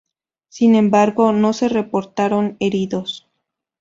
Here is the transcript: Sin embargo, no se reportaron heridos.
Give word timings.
Sin 0.49 0.73
embargo, 0.73 1.31
no 1.31 1.53
se 1.53 1.69
reportaron 1.69 2.57
heridos. 2.59 3.27